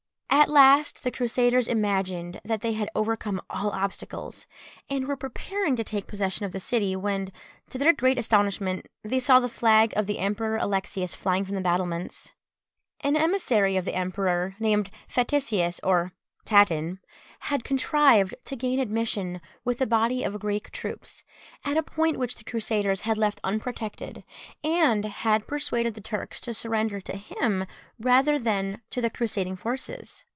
[0.33, 4.47] At last the Crusaders imagined that they had overcome all obstacles,
[4.89, 7.31] and were preparing to take possession of the city, when,
[7.69, 11.61] to their great astonishment, they saw the flag of the Emperor Alexius flying from the
[11.61, 12.31] battlements.
[13.01, 16.13] An emissary of the emperor, named Faticius or
[16.43, 16.99] Tatin,
[17.45, 21.23] had contrived to gain admission, with a body of Greek troops,
[21.63, 24.23] at a point which the Crusaders had left unprotected,
[24.63, 27.67] and had persuaded the Turks to surrender to him
[27.99, 30.25] rather than to the crusading forces.